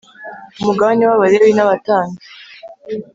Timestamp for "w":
1.05-1.11